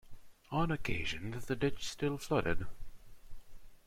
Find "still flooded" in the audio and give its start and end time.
1.87-2.65